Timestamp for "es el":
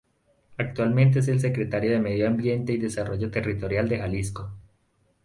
1.19-1.39